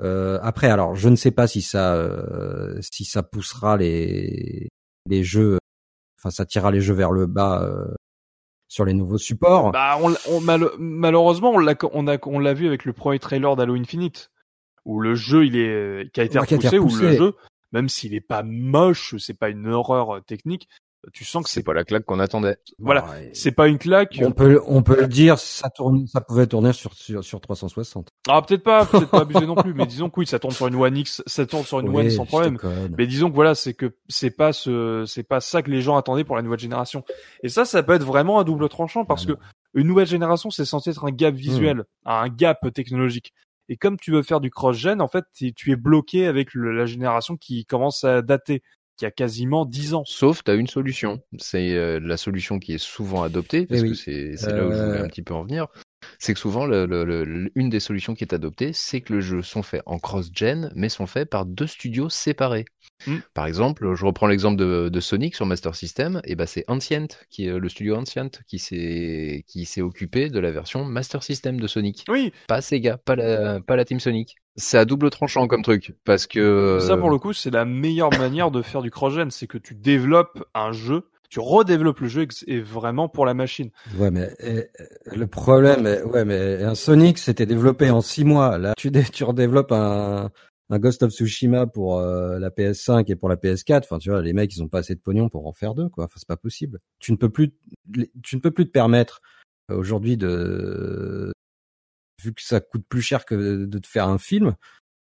[0.00, 4.68] Euh, après, alors, je ne sais pas si ça, euh, si ça poussera les,
[5.06, 5.58] les jeux,
[6.18, 7.94] enfin, ça tirera les jeux vers le bas euh,
[8.68, 9.72] sur les nouveaux supports.
[9.72, 10.40] Bah, on, on
[10.78, 14.30] malheureusement, on l'a, on a, on l'a vu avec le premier trailer d'Halo Infinite,
[14.84, 17.34] où le jeu, il est, qui a été repoussé, où le jeu,
[17.72, 20.68] même s'il est pas moche, c'est pas une horreur euh, technique,
[21.12, 22.58] tu sens que c'est pas la claque qu'on attendait.
[22.78, 24.20] Voilà, c'est pas une claque.
[24.22, 28.08] On peut on peut le dire, ça tourne, ça pouvait tourner sur sur, sur 360.
[28.28, 30.66] Ah peut-être pas, peut-être pas abuser non plus, mais disons que oui, ça tourne sur
[30.66, 32.58] une One X, ça tourne sur une One sans problème.
[32.98, 35.96] Mais disons que voilà, c'est que c'est pas ce c'est pas ça que les gens
[35.96, 37.04] attendaient pour la nouvelle génération.
[37.42, 39.32] Et ça, ça peut être vraiment un double tranchant parce que
[39.72, 42.10] une nouvelle génération, c'est censé être un gap visuel, hmm.
[42.10, 43.32] un gap technologique.
[43.70, 47.36] Et comme tu veux faire du cross-gen, en fait, tu es bloqué avec la génération
[47.36, 48.62] qui commence à dater
[49.00, 50.02] qui a quasiment 10 ans.
[50.04, 51.22] Sauf, tu as une solution.
[51.38, 54.76] C'est euh, la solution qui est souvent adoptée, parce eh que c'est là où je
[54.76, 55.04] voulais euh.
[55.04, 55.68] un petit peu en venir.
[56.18, 59.62] C'est que souvent, le, une des solutions qui est adoptée, c'est que le jeu sont
[59.62, 62.66] faits en cross-gen, mais sont faits par deux studios séparés.
[63.06, 63.16] Mm.
[63.34, 67.46] Par exemple, je reprends l'exemple de, Sonic sur Master System, et ben c'est Ancient, qui
[67.46, 71.66] est le studio Ancient, qui s'est qui s'est occupé de la version Master System de
[71.66, 72.04] Sonic.
[72.08, 72.32] Oui.
[72.48, 74.36] Pas Sega, pas la pas la team Sonic.
[74.56, 78.10] C'est à double tranchant comme truc, parce que ça pour le coup, c'est la meilleure
[78.18, 82.26] manière de faire du cross-gen, c'est que tu développes un jeu tu redéveloppes le jeu
[82.48, 83.70] et vraiment pour la machine.
[83.96, 84.30] Ouais, mais
[85.14, 88.58] le problème, ouais, mais un Sonic c'était développé en six mois.
[88.58, 90.30] Là, tu, tu redéveloppes un,
[90.70, 94.22] un Ghost of Tsushima pour euh, la PS5 et pour la PS4, enfin tu vois,
[94.22, 96.04] les mecs ils ont pas assez de pognon pour en faire deux quoi.
[96.04, 96.78] Enfin c'est pas possible.
[97.00, 97.52] Tu ne peux plus,
[98.22, 99.20] tu ne peux plus te permettre
[99.70, 101.32] euh, aujourd'hui de,
[102.22, 104.54] vu que ça coûte plus cher que de te faire un film,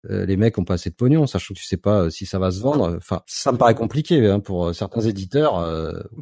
[0.10, 2.40] euh, les mecs ont pas assez de pognon, sachant que tu sais pas si ça
[2.40, 2.98] va se vendre.
[2.98, 5.66] Enfin, ça me paraît compliqué hein, pour certains éditeurs.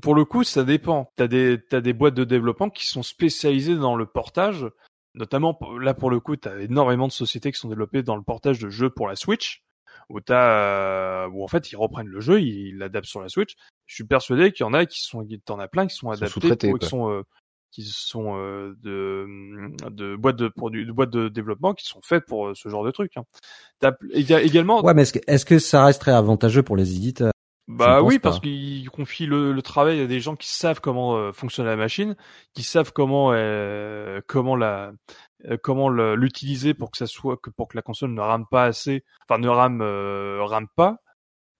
[0.03, 1.11] Pour le coup, ça dépend.
[1.15, 4.67] T'as des t'as des boîtes de développement qui sont spécialisées dans le portage
[5.13, 8.23] Notamment, là pour le coup, tu as énormément de sociétés qui sont développées dans le
[8.23, 9.63] portage de jeux pour la Switch,
[10.09, 13.55] où, t'as, où en fait ils reprennent le jeu, ils l'adaptent sur la Switch.
[13.87, 16.55] Je suis persuadé qu'il y en a qui sont, t'en as plein qui sont adaptés,
[16.69, 17.23] pour, qui sont, euh,
[17.71, 19.27] qui sont euh, de,
[19.89, 22.85] de boîtes de produits, de boîtes de développement qui sont faites pour euh, ce genre
[22.85, 23.11] de truc.
[23.17, 23.23] Hein.
[24.13, 24.81] Il y a également.
[24.81, 27.31] Ouais, mais est-ce que, est-ce que ça resterait avantageux pour les éditeurs?
[27.71, 31.65] Bah oui, parce qu'ils confient le, travail à des gens qui savent comment euh, fonctionne
[31.65, 32.15] la machine,
[32.53, 34.91] qui savent comment euh, comment la
[35.45, 38.65] euh, comment l'utiliser pour que ça soit que pour que la console ne rame pas
[38.65, 40.97] assez, enfin ne rame rame pas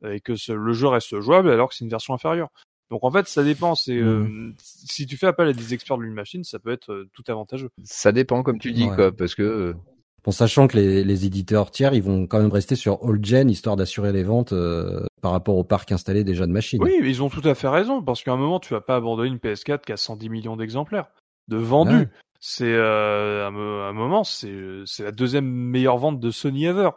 [0.05, 2.49] et que le jeu reste jouable alors que c'est une version inférieure.
[2.89, 3.75] Donc en fait, ça dépend.
[3.75, 4.55] C'est mmh.
[4.57, 7.69] si tu fais appel à des experts de l'une machine, ça peut être tout avantageux.
[7.83, 9.75] Ça dépend, comme tu dis, quoi, parce que
[10.23, 13.49] Bon, sachant que les, les, éditeurs tiers, ils vont quand même rester sur old gen
[13.49, 16.81] histoire d'assurer les ventes euh, par rapport au parc installé déjà de machines.
[16.83, 19.29] Oui, ils ont tout à fait raison parce qu'à un moment, tu vas pas abandonner
[19.29, 21.07] une PS4 qui a 110 millions d'exemplaires
[21.47, 22.07] de vendus.
[22.39, 24.53] C'est euh, un, moment, c'est
[24.85, 26.91] c'est la deuxième meilleure vente de Sony ever.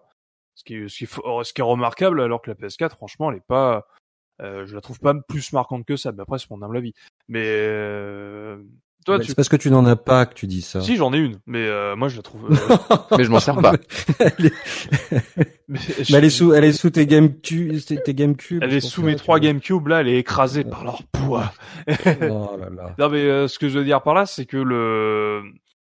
[0.55, 3.39] Ce qui est ce qui ce qui est remarquable alors que la PS4, franchement, elle
[3.39, 3.87] est pas
[4.43, 6.13] euh, je la trouve pas plus marquante que ça.
[6.13, 6.95] Mais après, c'est mon humble avis.
[7.29, 8.63] Mais euh,
[9.05, 9.29] toi, tu...
[9.29, 10.81] C'est parce que tu n'en as pas que tu dis ça.
[10.81, 12.51] Si, j'en ai une, mais euh, moi je la trouve.
[12.51, 13.75] Euh, mais je m'en sers pas.
[14.19, 14.53] elle, est...
[15.69, 15.79] mais,
[16.13, 18.63] elle est sous, elle est sous tes GameCube, tes GameCube.
[18.63, 21.53] Elle est sous mes trois GameCube là, elle est écrasée par leur poids.
[21.89, 22.95] oh là là.
[22.99, 25.43] Non mais euh, ce que je veux dire par là, c'est que le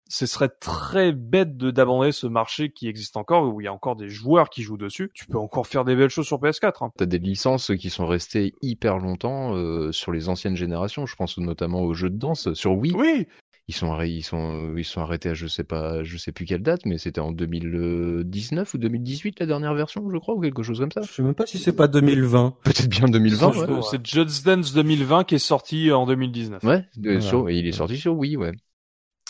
[0.10, 3.74] ce serait très bête de d'abandonner ce marché qui existe encore, où il y a
[3.74, 5.12] encore des joueurs qui jouent dessus.
[5.14, 6.86] Tu peux encore faire des belles choses sur PS4.
[6.86, 6.92] Hein.
[6.98, 11.06] T'as des licences qui sont restées hyper longtemps euh, sur les anciennes générations.
[11.06, 12.94] Je pense notamment aux jeux de danse sur Wii.
[12.94, 13.28] Oui.
[13.70, 16.64] Ils sont, ils sont, ils sont arrêtés à je sais pas, je sais plus quelle
[16.64, 20.80] date, mais c'était en 2019 ou 2018 la dernière version, je crois, ou quelque chose
[20.80, 21.02] comme ça.
[21.02, 22.56] Je sais même pas si c'est pas 2020.
[22.64, 23.82] Peut-être bien 2020.
[23.82, 26.64] C'est Just Dance 2020 qui est sorti en 2019.
[26.64, 28.54] Ouais, il est sorti sur Wii, ouais.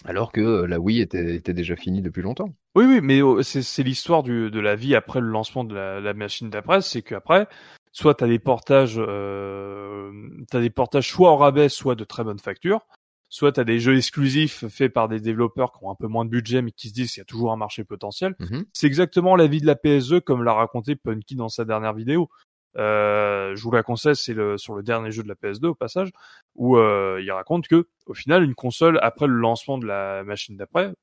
[0.05, 2.53] Alors que euh, la Wii était, était déjà finie depuis longtemps.
[2.75, 6.13] Oui, oui, mais oh, c'est l'histoire de la vie après le lancement de la, la
[6.13, 7.47] machine d'après, c'est qu'après,
[7.91, 10.11] soit tu as des portages, euh,
[10.53, 12.85] as des portages soit en rabais, soit de très bonne facture,
[13.29, 16.23] soit tu as des jeux exclusifs faits par des développeurs qui ont un peu moins
[16.23, 18.35] de budget mais qui se disent qu'il y a toujours un marché potentiel.
[18.39, 21.93] Mmh c'est exactement la vie de la PSE comme l'a raconté Punky dans sa dernière
[21.93, 22.29] vidéo.
[22.77, 25.75] Euh, je vous la conseille, c'est le, sur le dernier jeu de la PS2 au
[25.75, 26.11] passage,
[26.55, 30.55] où euh, il raconte que au final, une console après le lancement de la machine
[30.55, 30.93] d'après,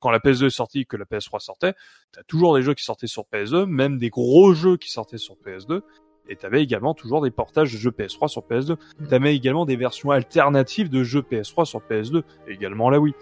[0.00, 1.74] quand la PS2 est sortie, que la PS3 sortait,
[2.12, 5.36] t'as toujours des jeux qui sortaient sur PS2, même des gros jeux qui sortaient sur
[5.36, 5.80] PS2,
[6.28, 8.72] et t'avais également toujours des portages de jeux PS3 sur PS2.
[8.72, 9.06] Mmh.
[9.08, 13.14] T'avais également des versions alternatives de jeux PS3 sur PS2, et également la Wii.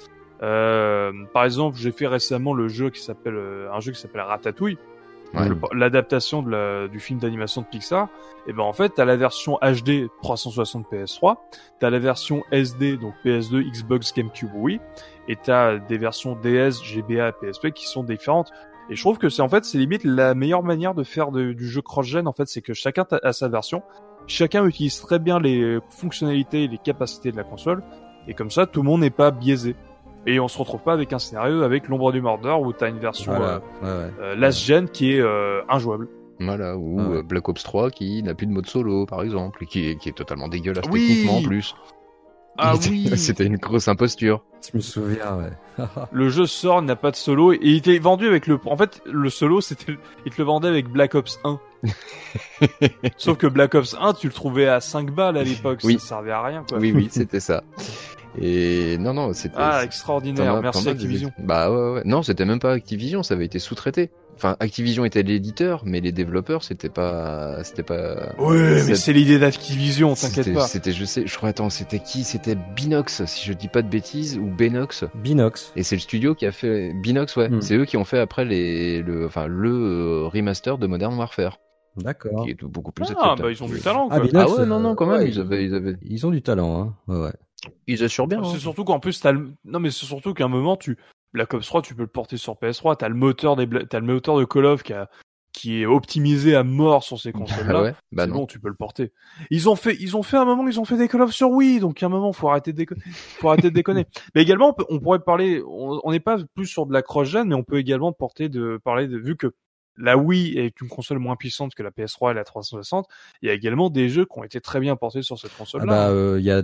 [0.43, 4.21] Euh, par exemple, j'ai fait récemment le jeu qui s'appelle euh, un jeu qui s'appelle
[4.23, 4.79] Ratatouille,
[5.35, 5.49] Ouais.
[5.75, 8.09] l'adaptation de la- du film d'animation de Pixar.
[8.47, 11.37] Et ben en fait, t'as la version HD 360 PS3,
[11.81, 14.81] t'as la version SD donc PS2, Xbox, GameCube, Wii,
[15.29, 18.51] et t'as des versions DS, GBA, PSP qui sont différentes.
[18.91, 21.53] Et je trouve que c'est en fait c'est limite la meilleure manière de faire de-
[21.53, 23.83] du jeu cross-gen en fait, c'est que chacun a sa version,
[24.27, 27.83] chacun utilise très bien les fonctionnalités et les capacités de la console,
[28.27, 29.77] et comme ça tout le monde n'est pas biaisé.
[30.27, 32.99] Et on se retrouve pas avec un scénario avec l'ombre du Mordor où t'as une
[32.99, 33.63] version Voilà.
[33.83, 34.13] euh, Ouais, ouais.
[34.21, 36.09] euh, last gen qui est euh, injouable.
[36.41, 37.23] Voilà, ou Ah ouais.
[37.23, 40.09] Black Ops 3 qui n'a plus de mode solo, par exemple, et qui est, qui
[40.09, 41.07] est totalement dégueulasse Oui.
[41.09, 41.75] techniquement en plus.
[42.59, 44.45] Ah oui C'était une grosse imposture.
[44.71, 45.85] Je me souviens, ouais.
[46.13, 48.59] Le jeu sort, n'a pas de solo, et il était vendu avec le...
[48.67, 49.97] En fait, le solo, c'était...
[50.27, 51.59] Il te le vendait avec Black Ops 1.
[53.17, 55.95] Sauf que Black Ops 1, tu le trouvais à 5 balles à l'époque, Oui.
[55.99, 56.79] ça servait à rien, quoi.
[56.79, 57.63] Oui, oui, c'était ça.
[58.41, 59.55] Et non, non, c'était.
[59.59, 61.33] Ah, extraordinaire, merci des Activision.
[61.39, 62.03] Bah ouais, ouais.
[62.05, 64.11] Non, c'était même pas Activision, ça avait été sous-traité.
[64.37, 68.35] Enfin, Activision était l'éditeur, mais les développeurs, c'était pas, c'était pas.
[68.39, 70.67] Ouais, mais C'est- l'idée d'Activision, t'inquiète C'était- pas.
[70.69, 72.23] C'était, je sais, je crois, attends, c'était qui?
[72.23, 75.05] C'était Binox, si je dis pas de bêtises, ou Benox.
[75.17, 75.73] Binox.
[75.75, 77.49] Et c'est le studio qui a fait Binox, ouais.
[77.49, 77.61] Hmm.
[77.61, 81.59] C'est eux qui ont fait après les, le, enfin, le euh, remaster de Modern Warfare,
[81.97, 82.45] D'accord.
[82.45, 83.43] qui est beaucoup plus Ah, acceptable.
[83.43, 84.27] bah ils ont du talent, Ah, quoi.
[84.29, 86.43] Binox, Ah ouais, non, non, quand même, ouais, ils avaient, ils avaient, Ils ont du
[86.43, 86.95] talent, hein.
[87.09, 87.33] Ouais, ouais.
[87.87, 88.41] Ils assurent bien.
[88.43, 88.51] hein.
[88.53, 89.53] C'est surtout qu'en plus, t'as le...
[89.65, 90.99] Non, mais c'est surtout qu'à un moment, tu...
[91.33, 93.67] Black Ops 3, tu peux le porter sur PS3, t'as le moteur des...
[93.67, 95.11] Bla- T'as le moteur de Call of qui, a...
[95.53, 97.79] qui est optimisé à mort sur ces consoles-là.
[97.79, 98.37] Ah ouais, bah c'est non.
[98.37, 99.13] bon, tu peux le porter.
[99.51, 101.51] Ils ont fait, ils ont fait un moment, ils ont fait des Call of sur
[101.51, 103.03] Wii, donc à un moment, faut arrêter de déconner.
[103.05, 104.07] faut arrêter de déconner.
[104.35, 107.03] Mais également, on, peut- on pourrait parler, on on n'est pas plus sur de la
[107.03, 109.53] cross-gen, mais on peut également porter de, parler de, vu que
[110.01, 113.07] la Wii est une console moins puissante que la PS3 et la 360,
[113.43, 115.59] il y a également des jeux qui ont été très bien portés sur cette Ah
[115.59, 115.87] console-là.
[115.87, 116.63] bah, euh, il y a,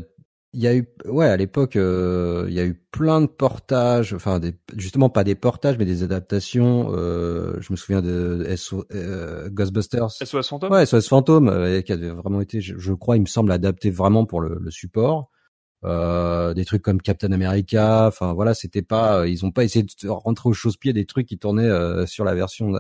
[0.55, 4.15] il y a eu, ouais, à l'époque, euh, il y a eu plein de portages,
[4.15, 6.93] enfin, des, justement pas des portages, mais des adaptations.
[6.93, 10.11] Euh, je me souviens de SO, euh, Ghostbusters.
[10.11, 13.27] SOS Phantom Ouais, SOS Phantom, euh, qui avait vraiment été, je, je crois, il me
[13.27, 15.31] semble adapté vraiment pour le, le support.
[15.85, 19.85] Euh, des trucs comme Captain America, enfin voilà, c'était pas, euh, ils ont pas essayé
[19.85, 22.79] de rentrer au chausse-pied des trucs qui tournaient euh, sur la version euh,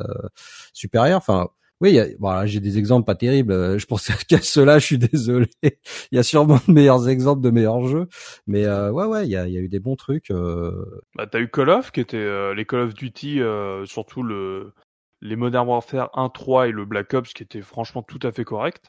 [0.72, 1.18] supérieure.
[1.18, 1.48] Enfin,
[1.84, 3.52] oui, il y a- voilà, j'ai des exemples pas terribles.
[3.52, 5.46] euh, Je pense qu'à ceux-là, je suis désolé.
[5.62, 8.08] il y a sûrement de meilleurs exemples de meilleurs jeux,
[8.46, 10.30] mais euh, ouais, ouais, il y a, il y a eu des bons trucs.
[10.30, 10.84] Euh...
[11.14, 13.40] Bah, t'as eu Call of, qui était euh, les Call of Duty,
[13.84, 14.72] surtout le,
[15.20, 18.44] les Modern Warfare 1, 3 et le Black Ops, qui étaient franchement tout à fait
[18.44, 18.82] corrects.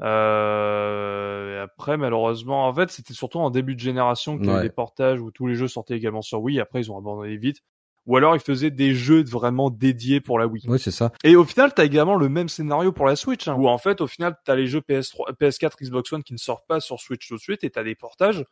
[0.00, 4.52] Euh, et après, malheureusement, en fait, c'était surtout en début de génération qu'il y a
[4.54, 4.62] eu Ouais.
[4.62, 6.60] des portages où tous les jeux sortaient également sur Wii.
[6.60, 7.58] Après, ils ont abandonné vite.
[8.08, 10.64] Ou alors, ils faisaient des jeux vraiment dédiés pour la Wii.
[10.66, 11.12] Oui, c'est ça.
[11.22, 14.00] Et au final, t'as également le même scénario pour la Switch, hein, où en fait,
[14.00, 17.28] au final, t'as les jeux PS3, PS4, Xbox One qui ne sortent pas sur Switch
[17.28, 18.44] tout de suite, et t'as des portages,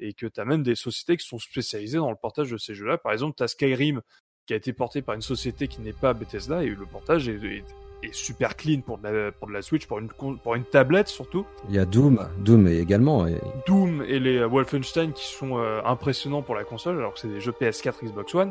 [0.00, 2.96] et que t'as même des sociétés qui sont spécialisées dans le portage de ces jeux-là.
[2.98, 4.00] Par exemple, t'as Skyrim,
[4.46, 7.34] qui a été porté par une société qui n'est pas Bethesda, et le portage est,
[7.44, 7.64] est-
[8.02, 10.64] est super clean pour de, la, pour de la Switch, pour une, con- pour une
[10.64, 11.46] tablette surtout.
[11.68, 13.28] Il y a Doom, Doom également.
[13.28, 13.38] Et...
[13.68, 17.40] Doom et les Wolfenstein qui sont euh, impressionnants pour la console, alors que c'est des
[17.40, 18.50] jeux PS4, Xbox One.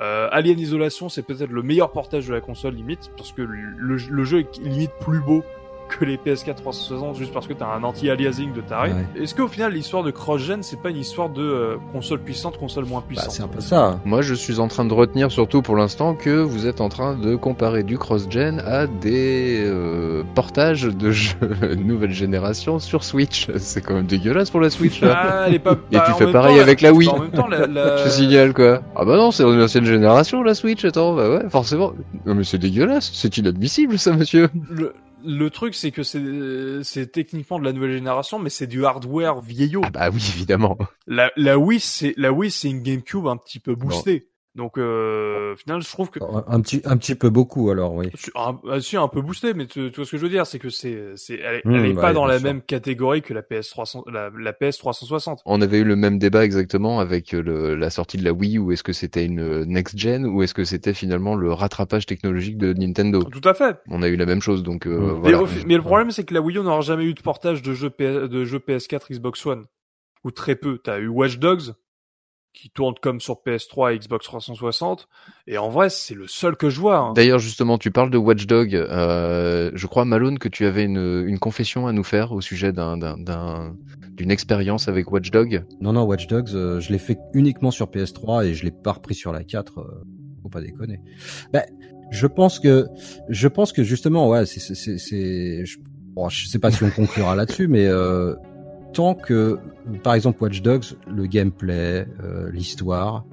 [0.00, 3.96] Euh, Alien Isolation, c'est peut-être le meilleur portage de la console limite, parce que le,
[3.96, 5.42] le jeu est limite plus beau
[5.88, 8.90] que les PS4 360 juste parce que t'as un anti-aliasing de taré.
[8.92, 9.22] Ouais.
[9.22, 12.84] Est-ce qu'au final l'histoire de cross-gen c'est pas une histoire de euh, console puissante, console
[12.86, 14.00] moins Bah, puissante c'est un peu ça.
[14.04, 17.14] Moi, je suis en train de retenir surtout pour l'instant que vous êtes en train
[17.16, 21.36] de comparer du cross-gen à des euh, portages de jeux
[21.76, 23.48] nouvelle génération sur Switch.
[23.56, 25.14] C'est quand même dégueulasse pour la Switch là.
[25.16, 27.08] Ah, elle est pas, Et bah, tu fais pareil temps, avec la Wii.
[27.08, 28.82] En même temps, la, la- Je signale quoi.
[28.94, 30.84] Ah bah non, c'est une ancienne génération la Switch.
[30.84, 31.92] Attends, bah ouais, forcément.
[32.24, 34.48] Non mais c'est dégueulasse, c'est inadmissible ça, monsieur.
[34.70, 34.94] le,
[35.26, 36.02] le truc c'est que
[36.82, 39.82] c'est techniquement de la nouvelle génération, mais c'est du hardware vieillot.
[39.84, 40.78] Ah bah oui, évidemment.
[41.06, 44.28] La, la Wii, c'est la Wii, c'est une GameCube un petit peu boostée.
[44.56, 47.92] Donc, euh, au final, je trouve que Un, un petit, un petit peu beaucoup alors,
[47.94, 48.08] oui.
[48.34, 50.46] un, ah, si, un peu boosté, mais tu, tu vois ce que je veux dire,
[50.46, 52.48] c'est que c'est, c'est, elle, Mmh, elle est bah pas dans la sûr.
[52.48, 55.42] même catégorie que la PS 300, la, la PS 360.
[55.44, 58.58] On avait eu le même débat exactement avec euh, le, la sortie de la Wii,
[58.58, 62.06] ou est-ce que c'était une euh, next gen, ou est-ce que c'était finalement le rattrapage
[62.06, 63.22] technologique de Nintendo?
[63.24, 63.76] Tout à fait.
[63.88, 65.20] On a eu la même chose, donc euh, Mm.
[65.22, 65.52] Mais, voilà.
[65.66, 67.90] mais le problème, c'est que la Wii U n'aura jamais eu de portage de jeux,
[67.90, 69.64] PS, de jeux PS4, Xbox One.
[70.24, 70.78] Ou très peu.
[70.78, 71.74] T'as eu Watch Dogs,
[72.56, 75.08] qui tourne comme sur PS3 et Xbox 360.
[75.46, 76.98] Et en vrai, c'est le seul que je vois.
[76.98, 77.12] hein.
[77.14, 78.74] D'ailleurs, justement, tu parles de Watch Dog.
[78.74, 82.72] Euh, je crois, Malone, que tu avais une, une confession à nous faire au sujet
[82.72, 83.74] d'un, d'un, d'un-
[84.12, 85.64] d'une expérience avec Watch Dog.
[85.80, 88.92] Non, non, Watch Dogs, euh, je l'ai fait uniquement sur PS3 et je l'ai pas
[88.92, 89.78] repris sur la 4.
[89.78, 89.84] euh,
[90.42, 91.00] faut pas déconner.
[91.52, 91.62] Ben,
[92.10, 92.86] je pense que,
[93.28, 95.78] je pense que justement, ouais, c'est, c'est, c'est, c'est- je,
[96.14, 98.34] bon, je sais pas si on conclura là-dessus, mais euh,
[98.96, 99.58] tant que,
[100.02, 103.24] par exemple, Watch Dogs, le gameplay, euh, l'histoire,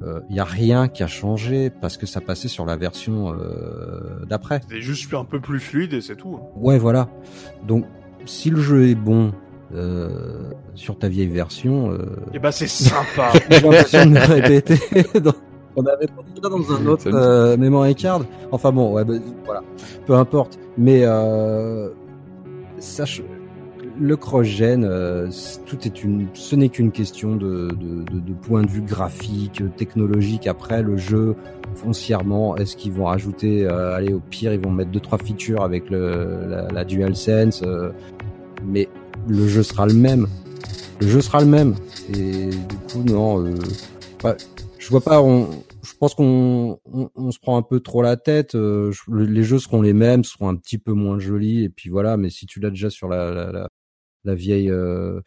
[0.00, 3.32] il euh, y a rien qui a changé parce que ça passait sur la version
[3.32, 4.60] euh, d'après.
[4.68, 6.38] C'est juste un peu plus fluide et c'est tout.
[6.40, 6.44] hein.
[6.56, 7.08] Ouais, voilà.
[7.68, 7.84] Donc,
[8.24, 9.30] si le jeu est bon
[9.74, 11.98] euh, sur ta vieille version, euh,
[12.34, 13.30] Et bah c'est sympa.
[13.50, 14.78] j'ai l'impression de me répéter.
[15.20, 15.32] dans-
[15.76, 18.22] On avait pas dit ça dans un autre euh, memory card.
[18.50, 19.14] Enfin bon, ouais, bah,
[19.46, 19.62] voilà.
[20.04, 20.58] Peu importe.
[20.76, 21.90] Mais euh,
[22.78, 23.22] sache,
[23.98, 25.28] le cross-gen, euh,
[25.66, 29.62] tout est une, ce n'est qu'une question de, de, de, de point de vue graphique,
[29.76, 30.46] technologique.
[30.46, 31.36] Après, le jeu,
[31.74, 35.62] foncièrement, est-ce qu'ils vont rajouter, euh, allez, au pire, ils vont mettre deux trois features
[35.62, 37.90] avec le, la, la DualSense, euh,
[38.64, 38.88] mais
[39.28, 40.26] le jeu sera le même.
[41.00, 41.74] Le jeu sera le même.
[42.14, 43.54] Et du coup, non, euh,
[44.24, 44.36] ouais,
[44.78, 45.20] je vois pas.
[45.22, 45.48] On,
[45.82, 46.78] je pense qu'on
[47.16, 48.54] on, se prend un peu trop la tête.
[48.54, 52.16] euh, les jeux seront les mêmes, seront un petit peu moins jolis, et puis voilà.
[52.16, 53.68] Mais si tu l'as déjà sur la, la, la,
[54.24, 55.20] la vieille, euh,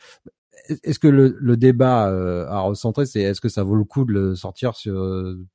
[0.84, 4.05] est-ce que le, le débat euh, à recentrer, c'est est-ce que ça vaut le coup
[4.05, 5.45] de le sortir sur euh,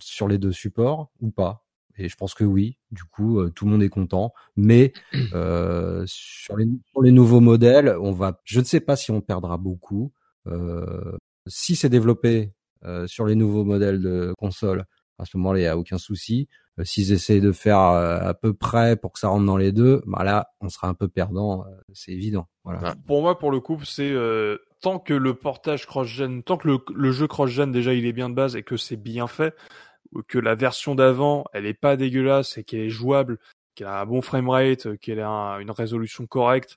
[0.00, 1.64] sur les deux supports ou pas?
[1.98, 2.78] Et je pense que oui.
[2.92, 4.32] Du coup, euh, tout le monde est content.
[4.56, 4.92] Mais
[5.34, 8.40] euh, sur les sur les nouveaux modèles, on va.
[8.44, 10.12] Je ne sais pas si on perdra beaucoup.
[10.46, 12.52] Euh, si c'est développé
[12.84, 14.84] euh, sur les nouveaux modèles de console,
[15.18, 16.48] à ce moment-là, il n'y a aucun souci.
[16.78, 19.72] Euh, S'ils essayent de faire euh, à peu près pour que ça rentre dans les
[19.72, 22.48] deux, bah là, on sera un peu perdant, euh, c'est évident.
[22.68, 22.88] Voilà.
[22.90, 22.94] Ouais.
[23.06, 26.78] Pour moi, pour le coup, c'est euh, tant que le portage cross-gen, tant que le,
[26.94, 29.54] le jeu cross-gen déjà il est bien de base et que c'est bien fait,
[30.26, 33.38] que la version d'avant elle est pas dégueulasse et qu'elle est jouable,
[33.74, 36.76] qu'elle a un bon framerate, qu'elle a un- une résolution correcte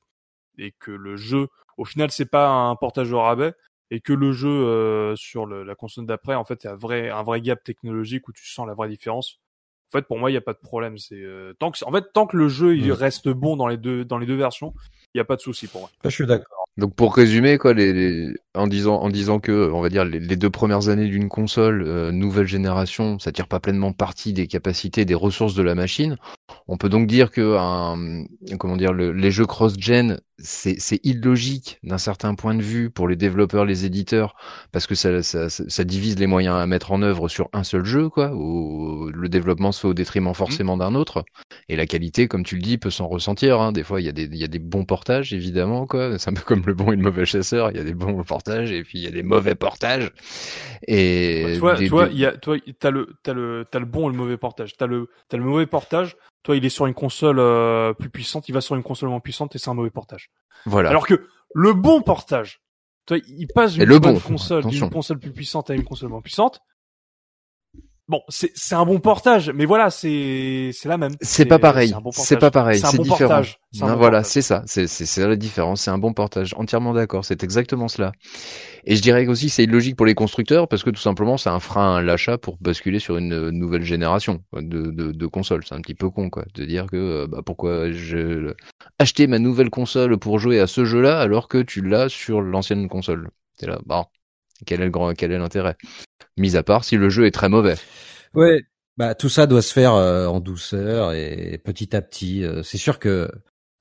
[0.58, 3.54] et que le jeu, au final, c'est pas un portage au rabais
[3.90, 6.74] et que le jeu euh, sur le- la console d'après, en fait, il y a
[6.74, 9.40] un vrai, un vrai gap technologique où tu sens la vraie différence.
[9.90, 10.98] En fait, pour moi, il n'y a pas de problème.
[10.98, 12.92] C'est euh, tant que, en fait, tant que le jeu il Mm.
[12.94, 14.74] reste bon dans les deux, dans les deux versions,
[15.14, 15.90] il n'y a pas de souci pour moi.
[16.04, 16.61] je suis d'accord.
[16.78, 20.20] Donc pour résumer quoi, les, les- en disant en disant que on va dire les,
[20.20, 24.48] les deux premières années d'une console euh, nouvelle génération, ça tire pas pleinement parti des
[24.48, 26.18] capacités, des ressources de la machine.
[26.68, 28.24] On peut donc dire que un,
[28.58, 33.16] comment dire le- les jeux cross-gen c'est illogique d'un certain point de vue pour les
[33.16, 34.36] développeurs, les éditeurs,
[34.72, 37.64] parce que ça, ça, ça- ça divise les moyens à mettre en œuvre sur un
[37.64, 38.32] seul jeu quoi.
[38.34, 41.24] Où le développement se fait au détriment forcément d'un autre.
[41.70, 43.60] Et la qualité, comme tu le dis, peut s'en ressentir.
[43.62, 43.72] Hein.
[43.72, 45.86] Des fois, il y, a des, il y a des bons portages, évidemment.
[45.88, 46.18] quoi.
[46.20, 47.72] C'est un peu comme le bon et le mauvais chasseur.
[47.72, 50.12] Il y a des bons portages et puis il y a des mauvais portages.
[50.88, 53.86] Et toi, des- toi, des- il y a, toi, t'as le, t'as le, t'as le
[53.86, 54.74] bon et le mauvais portage.
[54.78, 56.16] T'as le, t'as le mauvais portage.
[56.44, 58.50] Toi, il est sur une console euh, plus puissante.
[58.50, 60.30] Il va sur une console moins puissante et c'est un mauvais portage.
[60.66, 60.90] voilà.
[60.90, 62.62] Alors que le bon portage,
[63.06, 66.22] toi, il passe d'une le bon, console, d'une console plus puissante à une console moins
[66.22, 66.62] puissante.
[68.08, 71.14] Bon, c'est, c'est un bon portage, mais voilà, c'est, c'est la même.
[71.22, 71.94] C'est pas pareil.
[72.12, 72.80] C'est pas pareil.
[72.80, 73.30] C'est bon différent.
[73.30, 73.60] portage.
[73.72, 74.64] C'est un Non, bon voilà, c'est ça.
[74.66, 75.82] C'est c'est c'est la différence.
[75.82, 76.54] C'est un bon portage.
[76.58, 77.24] Entièrement d'accord.
[77.24, 78.12] C'est exactement cela.
[78.84, 81.60] Et je dirais aussi c'est illogique pour les constructeurs parce que tout simplement c'est un
[81.60, 85.64] frein à l'achat pour basculer sur une euh, nouvelle génération de, de, de consoles.
[85.66, 88.54] C'est un petit peu con quoi de dire que euh, bah, pourquoi je
[89.00, 92.90] acheter ma nouvelle console pour jouer à ce jeu-là alors que tu l'as sur l'ancienne
[92.90, 93.30] console.
[93.56, 94.06] C'est là, bon,
[94.66, 95.76] quel est le grand, quel est l'intérêt?
[96.38, 97.76] Mis à part si le jeu est très mauvais.
[98.34, 98.64] Ouais.
[98.98, 102.44] Bah tout ça doit se faire euh, en douceur et petit à petit.
[102.44, 103.30] Euh, c'est sûr que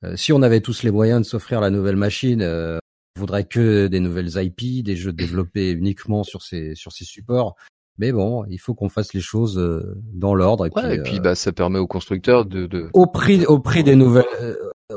[0.05, 2.79] euh, si on avait tous les moyens de s'offrir la nouvelle machine, euh,
[3.16, 7.57] on voudrait que des nouvelles IP, des jeux développés uniquement sur ces sur ces supports.
[7.99, 11.03] Mais bon, il faut qu'on fasse les choses euh, dans l'ordre et Ouais, puis, et
[11.03, 12.88] puis euh, bah ça permet aux constructeurs de, de...
[12.95, 14.25] au prix au prix des nouvelles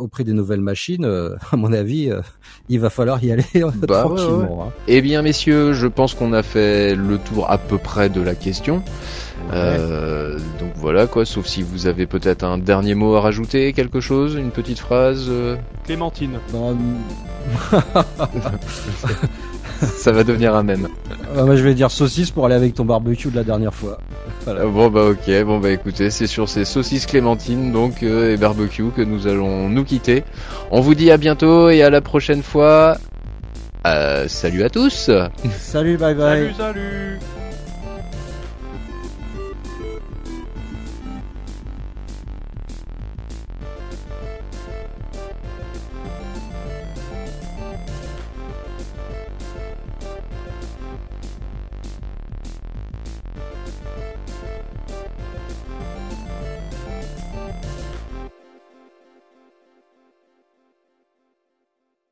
[0.03, 2.21] au prix des nouvelles machines, euh, à mon avis, euh,
[2.69, 4.65] il va falloir y aller euh, Bah, ouais, tranquillement.
[4.67, 4.71] hein.
[4.87, 8.35] Eh bien, messieurs, je pense qu'on a fait le tour à peu près de la
[8.35, 8.83] question.
[9.51, 13.99] Euh, donc voilà quoi, sauf si vous avez peut-être un dernier mot à rajouter, quelque
[13.99, 16.39] chose, une petite phrase, euh, Clémentine.
[17.73, 19.52] Non,
[19.97, 20.87] ça va devenir un même.
[21.35, 23.97] euh, moi je vais dire saucisse pour aller avec ton barbecue de la dernière fois.
[24.47, 28.37] Euh, Bon bah ok, bon bah écoutez, c'est sur ces saucisses clémentines donc euh, et
[28.37, 30.23] barbecue que nous allons nous quitter.
[30.71, 32.97] On vous dit à bientôt et à la prochaine fois.
[33.85, 35.09] Euh, salut à tous.
[35.59, 36.53] Salut, bye bye.
[36.53, 37.19] Salut, salut.